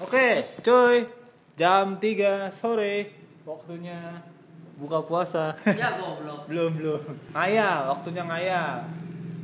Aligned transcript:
Oke, 0.00 0.42
cuy. 0.64 1.04
Jam 1.60 2.00
3 2.00 2.48
sore 2.50 3.12
waktunya 3.44 4.24
buka 4.80 5.04
puasa. 5.04 5.52
Ya 5.68 6.00
goblok. 6.00 6.48
belum, 6.48 6.70
belum. 6.80 7.02
Ngaya, 7.36 7.84
waktunya 7.92 8.24
ngaya. 8.24 8.80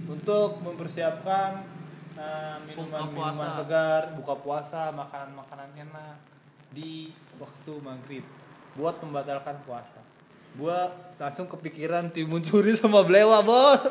Untuk 0.08 0.58
mempersiapkan 0.64 1.60
uh, 2.16 2.56
minuman-minuman 2.66 3.36
puasa. 3.36 3.60
segar, 3.62 4.02
buka 4.16 4.34
puasa, 4.42 4.82
makanan-makanan 4.96 5.70
enak 5.76 6.16
di 6.72 7.14
waktu 7.36 7.72
maghrib 7.84 8.24
buat 8.80 8.96
membatalkan 9.04 9.60
puasa. 9.62 10.00
Gua 10.56 10.88
langsung 11.20 11.46
kepikiran 11.52 12.08
timun 12.10 12.40
suri 12.40 12.72
sama 12.74 13.04
belewa, 13.04 13.44
bos. 13.44 13.86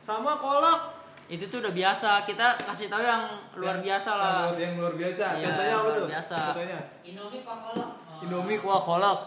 Sama 0.00 0.38
kolak. 0.40 0.95
Itu 1.26 1.50
tuh 1.50 1.58
udah 1.58 1.74
biasa. 1.74 2.22
Kita 2.22 2.54
kasih 2.54 2.86
tahu 2.86 3.02
yang 3.02 3.22
luar 3.58 3.82
biasa 3.82 4.10
lah. 4.14 4.54
Yang, 4.54 4.62
yang 4.62 4.74
luar 4.78 4.94
biasa. 4.94 5.26
Iya, 5.34 5.44
Contohnya 5.50 5.74
apa 5.74 5.82
luar 5.82 5.96
tuh? 5.98 6.06
biasa. 6.06 6.38
Contohnya. 6.54 6.80
Indomie 7.02 7.40
kok 7.42 7.58
kolak. 7.58 7.90
Indomie 8.22 8.58
kuah 8.62 8.82
kolak. 8.82 9.20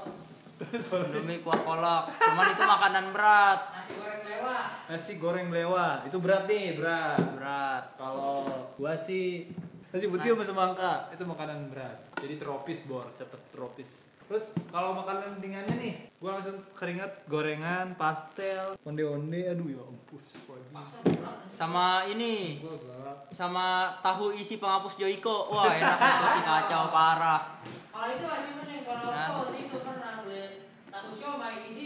Indomie 1.11 1.39
kuah 1.43 1.59
kolak. 1.63 2.03
Cuman 2.15 2.45
itu 2.51 2.63
makanan 2.63 3.05
berat. 3.11 3.59
Nasi 3.75 3.93
goreng 3.99 4.21
lewat. 4.23 4.65
Nasi 4.87 5.11
goreng 5.19 5.45
belewa. 5.51 5.87
Itu 6.07 6.17
berat 6.23 6.43
nih, 6.47 6.79
berat. 6.79 7.19
Berat. 7.35 7.83
Kalau 7.99 8.47
gua 8.79 8.93
sih 8.95 9.51
nasi 9.89 10.05
putih 10.05 10.37
sama 10.37 10.43
semangka 10.47 10.91
itu 11.11 11.23
makanan 11.27 11.67
berat. 11.67 11.97
Jadi 12.15 12.39
tropis 12.39 12.79
bor, 12.87 13.11
cepet 13.15 13.41
tropis. 13.51 14.15
Terus 14.29 14.53
kalau 14.69 14.93
makanan 14.93 15.41
ringannya 15.41 15.73
nih, 15.81 15.93
gua 16.21 16.37
langsung 16.37 16.61
keringat 16.77 17.25
gorengan, 17.25 17.97
pastel, 17.97 18.77
onde-onde, 18.85 19.49
aduh 19.49 19.65
ya 19.73 19.81
ampun. 19.81 20.21
pagi. 20.21 21.17
Sama 21.49 22.05
ini. 22.05 22.61
Sama 23.33 23.89
tahu 24.05 24.37
isi 24.37 24.61
penghapus 24.61 25.01
Joiko. 25.01 25.49
Wah 25.49 25.73
enak 25.73 25.97
itu 25.97 26.27
sih 26.37 26.43
kacau 26.45 26.93
parah. 26.93 27.57
Kalau 27.89 28.05
itu 28.13 28.25
masih 28.29 28.51
mending 28.61 28.85
kalau 28.85 29.09
Nah. 29.09 29.49
itu 29.49 29.77
pernah 29.81 30.13
beli 30.21 30.69
tahu 30.93 31.09
siomay 31.09 31.65
anjing. 31.65 31.78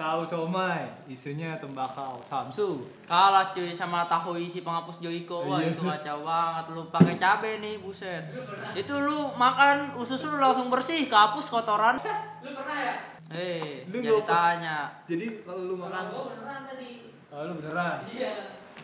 Tahu 0.00 0.24
somai, 0.24 0.88
isunya 1.04 1.60
tembakau, 1.60 2.16
samsu. 2.20 2.88
Kalah 3.04 3.52
cuy 3.52 3.68
sama 3.70 4.08
tahu 4.08 4.32
isi 4.34 4.64
penghapus 4.64 4.96
Joiko. 4.98 5.44
Wah 5.44 5.60
Iya. 5.60 5.70
itu 5.70 5.84
kacau 5.84 6.24
banget. 6.24 6.64
Lu 6.72 6.82
pakai 6.88 7.14
cabe 7.14 7.60
nih 7.60 7.76
buset. 7.78 8.24
Itu 8.72 8.96
lu 8.98 9.28
makan 9.34 9.92
usus 9.94 10.24
lu 10.24 10.40
langsung 10.40 10.72
bersih, 10.72 11.04
kehapus 11.04 11.52
kotoran. 11.52 12.00
Lu 12.40 12.48
pernah 12.50 12.78
ya? 12.80 12.94
Hei, 13.30 13.84
Lu 13.86 14.00
jadi 14.00 14.24
tanya. 14.24 14.88
Jadi 15.04 15.44
kalau 15.44 15.68
lu 15.68 15.76
Kalau 15.76 15.84
makan, 15.84 16.02
gua 16.08 16.22
beneran 16.32 16.60
tadi. 16.64 16.92
oh, 17.28 17.40
lu 17.44 17.52
beneran. 17.54 17.98
Iya. 18.08 18.32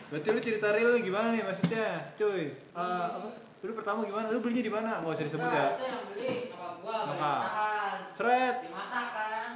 Berarti 0.07 0.27
lu 0.29 0.39
cerita 0.39 0.67
real 0.69 1.01
gimana 1.01 1.33
nih 1.33 1.41
maksudnya, 1.41 1.85
cuy? 2.13 2.45
Eh, 2.53 3.05
apa? 3.09 3.27
Lu 3.59 3.73
pertama 3.73 4.05
gimana? 4.05 4.29
Lu 4.29 4.37
belinya 4.37 4.63
di 4.63 4.71
mana? 4.71 5.01
Gak 5.01 5.11
usah 5.11 5.25
disebut 5.25 5.43
Nah, 5.43 5.57
ya. 5.57 5.67
itu 5.67 5.83
yang 5.83 6.01
beli 6.05 6.29
sama 6.47 6.69
gua 6.77 6.97
Maka. 7.09 7.31
tahan. 7.41 7.95
Seret. 8.13 8.55
Dimasak 8.63 9.07
kan. 9.11 9.46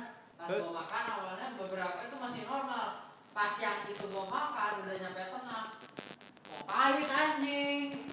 Pas 0.42 0.50
Terus? 0.50 0.66
gua 0.66 0.82
makan 0.82 1.04
awalnya 1.06 1.48
beberapa 1.54 1.98
itu 2.02 2.16
masih 2.18 2.42
normal. 2.50 3.14
Pas 3.30 3.54
yang 3.62 3.86
itu 3.86 4.06
gua 4.10 4.26
makan 4.26 4.72
udah 4.90 4.98
nyampe 4.98 5.22
tengah. 5.30 5.66
Kok 6.50 6.62
pahit 6.66 7.06
anjing. 7.06 8.10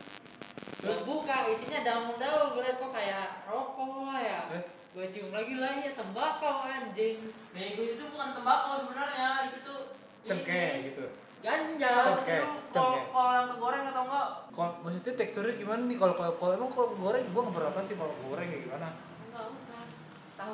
Terus 0.79 1.01
buka 1.09 1.37
isinya 1.51 1.81
daun-daun 1.83 2.55
gue 2.55 2.63
liat 2.63 2.77
kok 2.77 2.93
kayak 2.93 3.49
rokok 3.49 4.15
ya. 4.21 4.47
Eh? 4.53 4.65
Gue 4.95 5.11
cium 5.11 5.33
lagi 5.33 5.57
lah 5.57 5.81
ya 5.81 5.97
tembakau 5.97 6.69
anjing. 6.69 7.33
Bego 7.51 7.83
itu 7.83 8.05
bukan 8.13 8.29
tembakau 8.37 8.87
sebenarnya, 8.87 9.49
itu 9.49 9.59
tuh 9.65 9.81
Cengkeh 10.29 10.93
gitu. 10.93 11.05
Ganja. 11.41 11.93
Kalau 12.13 12.21
cengkeh. 12.21 13.03
kalau 13.11 13.31
yang 13.33 13.49
kegoreng 13.49 13.85
atau 13.89 14.03
enggak? 14.05 14.29
Kalau 14.53 14.73
maksudnya 14.85 15.13
teksturnya 15.17 15.55
gimana 15.57 15.83
nih 15.89 15.97
kalau 15.97 16.15
kalau 16.15 16.33
kalau 16.37 16.53
emang 16.61 16.71
kalau 16.71 16.89
goreng 16.95 17.25
gua 17.33 17.43
nggak 17.49 17.57
pernah 17.57 17.85
sih 17.89 17.97
kalau 17.97 18.15
goreng 18.23 18.49
kayak 18.53 18.63
gimana? 18.69 18.89
Enggak, 19.27 19.47
bukan. 19.49 19.78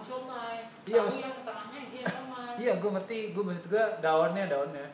Somai. 0.05 0.69
Iya, 0.85 1.01
Tahu 1.01 1.17
yang 1.17 1.35
tengahnya 1.49 1.79
isinya 1.81 2.07
somai. 2.13 2.53
Iya, 2.61 2.73
gua 2.77 2.91
ngerti. 3.01 3.19
Gua 3.33 3.43
maksud 3.49 3.65
gua 3.73 3.85
daunnya 4.05 4.45
daunnya. 4.45 4.87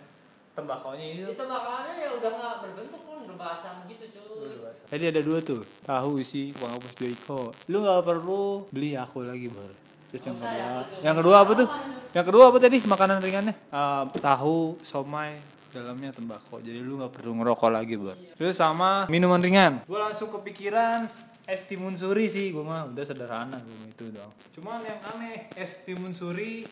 Tembakaunya 0.55 1.07
itu. 1.15 1.27
Itu 1.35 1.45
makanannya 1.47 1.95
ya 1.99 2.11
udah 2.15 2.31
nggak 2.31 2.55
berbentuk 2.63 3.01
pun 3.07 3.17
udah 3.27 3.37
basah 3.39 3.83
gitu 3.87 4.05
cuy. 4.07 4.51
Tadi 4.91 5.05
ada 5.07 5.21
dua 5.23 5.39
tuh, 5.43 5.63
tahu 5.87 6.19
isi 6.19 6.51
penghapus 6.55 6.93
Joiko. 6.99 7.55
Lu 7.71 7.83
nggak 7.87 8.03
perlu 8.03 8.67
beli 8.75 8.99
aku 8.99 9.23
lagi 9.23 9.47
bro. 9.47 9.71
Terus 10.11 10.23
yang 10.27 10.35
Usah 10.35 10.51
ya, 10.51 10.67
kedua, 10.67 11.03
yang 11.07 11.17
kedua 11.23 11.37
apa 11.39 11.53
tuh? 11.55 11.69
Yang 12.11 12.25
kedua 12.27 12.43
apa 12.51 12.57
tadi 12.59 12.77
makanan 12.83 13.17
ringannya? 13.23 13.55
Eh, 13.71 14.03
tahu, 14.19 14.75
somai, 14.83 15.39
dalamnya 15.71 16.11
tembakau. 16.11 16.59
Jadi 16.59 16.83
lu 16.83 16.99
nggak 16.99 17.15
perlu 17.15 17.31
ngerokok 17.39 17.71
lagi 17.71 17.95
bro. 17.95 18.15
Terus 18.35 18.59
sama 18.59 19.07
minuman 19.07 19.39
ringan. 19.39 19.87
Gue 19.87 19.99
langsung 20.03 20.27
kepikiran 20.35 21.07
es 21.51 21.67
timun 21.67 21.99
suri 21.99 22.31
sih. 22.31 22.55
Gue 22.55 22.63
mah 22.63 22.87
udah 22.87 23.03
sederhana 23.03 23.59
gue 23.59 23.75
itu 23.91 24.07
dong. 24.15 24.31
Cuman 24.55 24.87
yang 24.87 25.03
aneh 25.11 25.51
es 25.59 25.83
timun 25.83 26.15
suri 26.15 26.63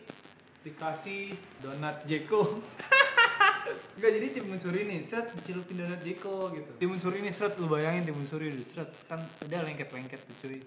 dikasih 0.63 1.35
donat 1.59 2.07
Jeko. 2.07 2.41
Enggak 3.99 4.11
jadi 4.17 4.27
timun 4.39 4.57
suri 4.57 4.87
nih, 4.87 5.03
seret 5.03 5.29
dicelupin 5.35 5.83
donat 5.83 6.01
Jeko 6.01 6.49
gitu. 6.55 6.71
Timun 6.79 6.97
suri 6.97 7.19
nih 7.21 7.33
seret 7.35 7.59
lu 7.59 7.67
bayangin 7.67 8.07
timun 8.07 8.25
suri 8.25 8.49
di 8.49 8.63
seret 8.63 8.89
kan 9.05 9.19
udah 9.19 9.59
lengket-lengket 9.67 10.19
tuh 10.25 10.35
cuy. 10.47 10.57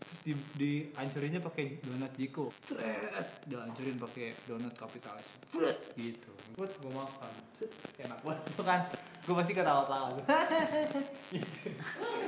Terus 0.00 0.20
di 0.26 0.32
dihancurinnya 0.58 1.38
pakai 1.44 1.78
donat 1.84 2.12
Jeko. 2.16 2.50
Seret 2.66 3.44
dihancurin 3.46 3.96
pakai 4.00 4.34
donat 4.48 4.74
kapitalis. 4.74 5.28
Gitu. 5.94 6.32
Buat 6.58 6.72
gua 6.82 7.06
makan. 7.06 7.32
Set, 7.60 7.70
enak 8.02 8.18
banget 8.24 8.42
tuh 8.58 8.64
kan. 8.66 8.80
Gua 9.28 9.34
pasti 9.44 9.52
ketawa-tawa. 9.54 10.18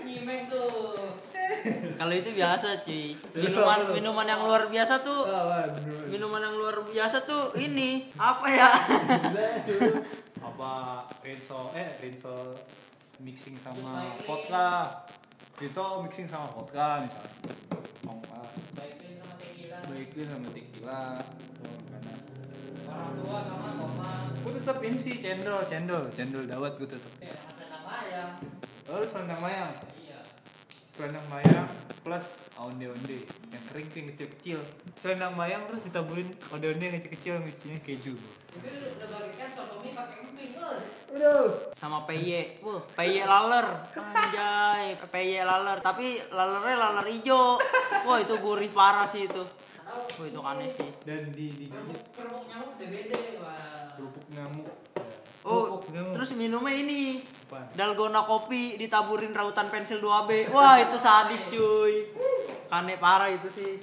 Nyimeng 0.07 0.47
tuh. 0.47 0.97
Kalau 1.99 2.11
itu 2.13 2.31
biasa 2.31 2.83
cuy. 2.83 3.15
Minuman 3.35 3.79
minuman 3.91 4.27
yang 4.27 4.43
luar 4.43 4.67
biasa 4.67 5.01
tuh 5.01 5.23
Ah, 5.25 5.63
minuman 6.05 6.41
yang 6.41 6.55
luar 6.55 6.83
biasa 6.83 7.23
tuh 7.23 7.55
ini 7.55 8.11
apa 8.15 8.47
ya? 8.47 8.71
apa 10.43 10.73
rinso 11.21 11.71
eh 11.73 11.89
rinso 11.99 12.55
mixing 13.19 13.55
sama 13.57 14.03
vodka 14.21 14.91
rinso 15.55 16.03
mixing 16.03 16.27
sama 16.27 16.47
vodka 16.49 16.99
misalnya 17.01 17.31
Ongka. 18.03 18.43
Baikin 18.75 19.15
sama 19.17 19.35
tequila. 19.39 19.79
baikin 19.87 20.27
sama 20.27 20.49
tequila 20.51 21.01
Oh, 21.63 21.79
karena 21.87 22.15
Orang 22.85 23.15
tua 23.17 23.39
sama 23.41 23.69
tomat. 23.73 24.31
gue 24.35 24.53
tetap 24.59 24.79
ini 24.83 24.99
sih 24.99 25.15
cendol 25.17 25.63
cendol 25.63 26.03
cendol 26.11 26.43
dawet 26.45 26.75
gue 26.77 26.89
tetap 26.91 27.13
Ya, 27.17 27.31
selendang 27.49 27.85
mayang. 27.85 28.31
lalu 28.85 29.07
selendang 29.07 29.41
mayang 29.41 29.71
Iya. 29.71 30.02
Selendang 30.93 31.25
mayang 31.33 31.69
plus 32.05 32.53
onde 32.61 32.85
onde 32.85 33.19
yang 33.49 33.65
kering 33.73 33.89
tuh 33.89 33.99
yang 34.05 34.09
kecil 34.13 34.29
kecil 34.37 34.59
selendang 34.93 35.33
mayang 35.33 35.65
terus 35.65 35.89
ditaburin 35.89 36.29
onde 36.53 36.67
onde 36.69 36.85
yang 36.85 37.01
kecil 37.01 37.41
kecil 37.41 37.49
isinya 37.49 37.81
keju 37.81 38.15
Itu 38.53 38.69
udah 38.69 39.09
bagikan 39.09 39.49
sotomi 39.57 39.97
pakai 39.97 40.29
emping, 40.29 40.53
udah 41.09 41.73
Sama 41.73 42.05
PY. 42.05 42.61
Wah, 42.61 42.85
PY 42.93 43.25
laler. 43.25 43.65
Anjay, 43.97 44.93
PY 44.93 45.41
laler. 45.41 45.81
Tapi 45.81 46.21
lalernya 46.29 46.77
laler 46.77 47.07
hijau. 47.17 47.57
Wah, 48.05 48.21
itu 48.21 48.37
gurih 48.45 48.69
parah 48.69 49.09
sih 49.09 49.25
itu. 49.25 49.41
Wah, 49.89 50.27
itu 50.29 50.41
aneh 50.45 50.69
sih. 50.69 50.85
dan 51.09 51.33
di 51.33 51.49
di 51.49 51.73
Kerupuk 52.13 52.45
nyamuk 52.45 52.77
gede-gede. 52.77 53.41
Wah. 53.41 53.89
kerupuk 53.97 54.25
nyamuk 54.37 54.92
Oh, 55.43 55.83
terus 56.15 56.39
minumnya 56.39 56.71
ini. 56.71 57.19
Apaan? 57.51 57.67
Dalgona 57.75 58.23
kopi 58.23 58.79
ditaburin 58.79 59.35
rautan 59.35 59.67
pensil 59.69 59.99
2B. 59.99 60.55
Wah, 60.55 60.79
itu 60.79 60.97
sadis 60.97 61.45
cuy. 61.51 62.15
Kane 62.71 62.97
parah 62.97 63.29
itu 63.29 63.51
sih. 63.51 63.77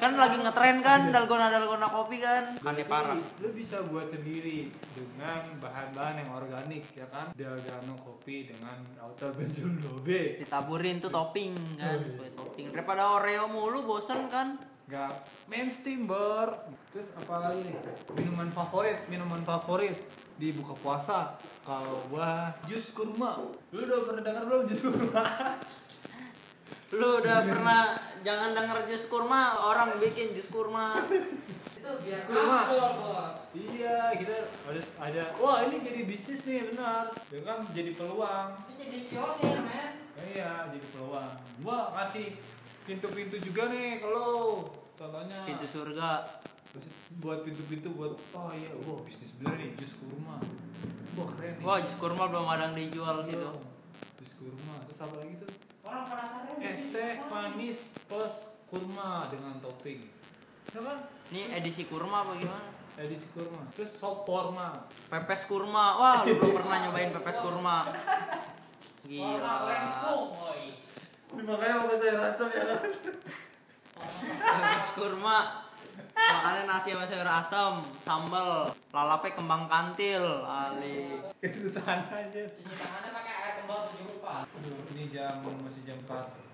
Kan 0.00 0.18
lagi 0.18 0.42
ngetren 0.42 0.82
kan 0.82 1.10
dalgona 1.10 1.50
dalgona 1.50 1.90
kopi 1.90 2.22
kan. 2.22 2.56
Kane 2.62 2.86
parah. 2.86 3.18
Lu 3.42 3.50
bisa 3.50 3.82
buat 3.84 4.06
sendiri 4.06 4.70
dengan 4.94 5.42
bahan-bahan 5.58 6.22
yang 6.24 6.30
organik 6.32 6.86
ya 6.94 7.04
kan. 7.10 7.34
Dalgona 7.34 7.94
kopi 7.98 8.46
dengan 8.46 8.78
rautan 8.94 9.34
pensil 9.34 9.68
2B. 9.82 10.40
Ditaburin 10.46 11.02
tuh 11.02 11.10
topping 11.10 11.52
kan. 11.76 11.98
Wah, 11.98 12.30
topping. 12.32 12.70
Daripada 12.70 13.10
Oreo 13.10 13.50
mulu 13.50 13.82
bosen 13.82 14.30
kan. 14.30 14.54
Gak 14.86 15.10
mainstream 15.50 16.06
bor. 16.06 16.46
Terus 16.94 17.10
apa 17.18 17.50
lagi 17.50 17.66
nih? 17.66 17.74
Minuman 18.22 18.48
favorit, 18.54 19.02
minuman 19.10 19.42
favorit 19.42 19.98
di 20.36 20.52
buka 20.52 20.76
puasa. 20.76 21.34
Kalau 21.60 22.04
gua 22.08 22.52
jus 22.64 22.92
kurma. 22.92 23.40
Lu 23.72 23.80
udah 23.82 24.00
pernah 24.04 24.22
dengar 24.22 24.42
belum 24.44 24.62
jus 24.66 24.82
kurma? 24.84 25.24
Lu 26.98 27.18
udah 27.18 27.38
pernah 27.42 27.80
jangan 28.22 28.54
denger 28.54 28.78
jus 28.86 29.04
kurma, 29.06 29.58
orang 29.58 29.98
bikin 29.98 30.30
jus 30.32 30.46
kurma. 30.46 31.02
Itu 31.76 31.90
biar 32.02 32.20
Kurma. 32.26 32.58
bos. 32.98 33.38
iya, 33.54 34.10
kita 34.14 34.36
harus 34.66 34.88
ada. 34.98 35.22
Wah, 35.38 35.62
ini 35.66 35.82
jadi 35.82 36.02
bisnis 36.02 36.42
nih, 36.42 36.74
benar. 36.74 37.10
Ya 37.30 37.40
kan 37.42 37.62
jadi 37.70 37.94
peluang. 37.94 38.48
Jadi 38.74 38.98
pionir, 39.06 39.58
men. 39.62 39.90
Iya, 40.18 40.70
jadi 40.70 40.86
peluang. 40.90 41.32
Gua 41.62 41.94
kasih 41.94 42.34
pintu-pintu 42.86 43.38
juga 43.38 43.66
nih 43.66 43.98
kalau 43.98 44.62
contohnya 44.94 45.42
Pintu 45.42 45.66
surga. 45.66 46.22
buat 47.16 47.40
pintu-pintu 47.40 47.88
buat 47.96 48.12
oh 48.36 48.52
iya, 48.52 48.68
wah 48.84 49.00
bisnis 49.00 49.32
bener 49.38 49.56
nih 49.56 49.70
jus 49.78 49.96
kurma. 49.96 50.25
Wah 51.66 51.82
jus 51.82 51.98
kurma 51.98 52.30
belum 52.30 52.46
ada 52.46 52.70
yang 52.70 52.78
dijual 52.78 53.18
situ. 53.20 53.42
Iya. 53.42 53.50
Jus 54.22 54.32
kurma 54.38 54.74
terus 54.86 54.98
apa 55.02 55.14
lagi 55.18 55.34
tuh 55.42 55.50
Orang 55.82 56.02
penasaran. 56.06 56.54
es 56.62 56.84
teh 56.90 57.12
manis 57.26 57.78
plus 58.06 58.34
kurma 58.66 59.26
dengan 59.26 59.58
topping 59.58 60.06
ya 60.66 60.80
kan 60.82 60.98
Ini 61.30 61.58
edisi 61.58 61.86
kurma 61.86 62.22
apa 62.22 62.38
gimana? 62.38 62.70
edisi 62.96 63.26
kurma 63.30 63.66
terus 63.74 63.90
sop 63.92 64.22
kurma 64.22 64.86
Pepes 65.06 65.42
kurma. 65.46 65.98
Wah, 65.98 66.18
lu 66.22 66.38
belum 66.38 66.58
pernah 66.58 66.86
nyobain 66.86 67.10
pepes 67.10 67.38
kurma. 67.38 67.90
Gila. 69.02 69.54
ini 71.26 71.42
makanya 71.42 71.76
mau 71.82 71.94
saya 71.94 72.14
racun 72.16 72.48
ya 72.48 72.62
kan 72.64 72.80
Pepes 74.38 74.88
kurma. 74.94 75.38
Makannya 76.26 76.62
nasi 76.66 76.88
sama 76.94 77.06
sayur 77.06 77.30
asam, 77.30 77.74
sambal, 78.02 78.74
lalape 78.90 79.30
kembang 79.34 79.70
kantil, 79.70 80.42
ali. 80.42 81.22
kesusahan 81.38 82.02
aja 82.10 82.42
tangannya 82.66 83.10
pakai 83.14 83.34
air 83.34 83.54
kembang 83.62 83.80
tujuh 83.94 84.06
rupa. 84.10 84.42
Aduh, 84.46 84.78
ini 84.94 85.10
jam 85.14 85.38
masih 85.42 85.82
jam 85.86 85.98
4 86.06 86.46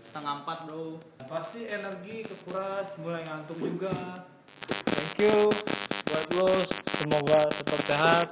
Setengah 0.00 0.42
empat 0.42 0.58
bro. 0.66 0.98
pasti 1.30 1.70
energi 1.70 2.26
kekuras 2.26 2.98
mulai 2.98 3.22
ngantuk 3.22 3.62
juga 3.62 4.26
thank 4.66 5.22
you 5.22 5.46
buat 6.10 6.26
lo 6.34 6.50
semoga 6.98 7.40
tetap 7.54 7.80
sehat 7.86 8.26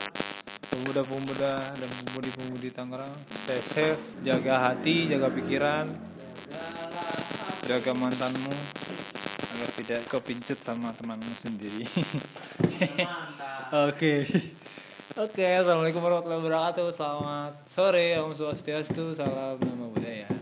pemuda-pemuda 0.66 1.78
dan 1.78 1.90
pemudi-pemudi 2.02 2.74
Tangerang 2.74 3.14
stay 3.30 3.62
safe 3.62 4.02
jaga 4.26 4.74
hati 4.74 5.06
jaga 5.06 5.30
pikiran 5.30 5.86
jaga 7.70 7.92
mantanmu 7.94 8.50
agar 9.58 9.74
tidak 9.74 10.06
kepincut 10.06 10.62
sama 10.62 10.94
temanmu 10.94 11.34
sendiri. 11.34 11.82
Oke. 13.90 14.22
Oke, 15.18 15.42
assalamualaikum 15.42 15.98
warahmatullahi 15.98 16.46
wabarakatuh. 16.46 16.86
Selamat 16.94 17.52
sore, 17.66 18.14
Om 18.22 18.38
Swastiastu, 18.38 19.10
salam 19.18 19.58
nama 19.58 19.90
budaya. 19.90 20.37